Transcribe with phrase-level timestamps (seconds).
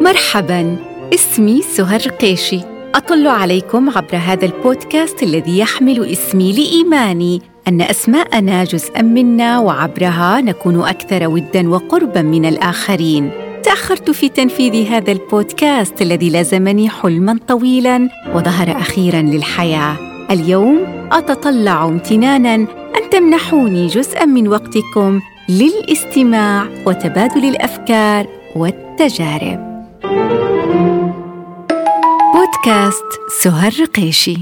[0.00, 0.76] مرحبا
[1.14, 2.60] اسمي سهر قيشي.
[2.94, 7.42] أطل عليكم عبر هذا البودكاست الذي يحمل اسمي لإيماني.
[7.68, 13.30] أن أسماءنا جزءا منا وعبرها نكون أكثر ودا وقربا من الآخرين.
[13.62, 19.96] تأخرت في تنفيذ هذا البودكاست الذي لازمني حلما طويلا وظهر أخيرا للحياة.
[20.30, 20.78] اليوم
[21.12, 28.26] أتطلع امتنانا أن تمنحوني جزءا من وقتكم للاستماع وتبادل الأفكار
[28.56, 29.72] والتجارب.
[32.34, 33.04] بودكاست
[33.42, 34.36] سهر رقيشي